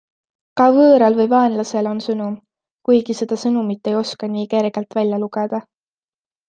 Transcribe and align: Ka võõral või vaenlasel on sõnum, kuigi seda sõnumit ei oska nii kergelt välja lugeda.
Ka 0.61 0.65
võõral 0.77 1.17
või 1.19 1.29
vaenlasel 1.33 1.91
on 1.91 2.01
sõnum, 2.07 2.33
kuigi 2.89 3.19
seda 3.21 3.41
sõnumit 3.45 3.93
ei 3.93 4.01
oska 4.03 4.35
nii 4.39 4.51
kergelt 4.57 5.03
välja 5.03 5.25
lugeda. 5.27 5.67